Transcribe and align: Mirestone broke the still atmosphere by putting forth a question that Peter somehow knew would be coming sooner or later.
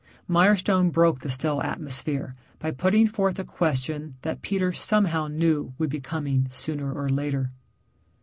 Mirestone 0.27 0.91
broke 0.91 1.19
the 1.19 1.29
still 1.29 1.61
atmosphere 1.61 2.33
by 2.57 2.71
putting 2.71 3.05
forth 3.05 3.37
a 3.37 3.43
question 3.43 4.15
that 4.23 4.41
Peter 4.41 4.73
somehow 4.73 5.27
knew 5.27 5.75
would 5.77 5.91
be 5.91 6.01
coming 6.01 6.47
sooner 6.49 6.91
or 6.91 7.07
later. 7.07 7.51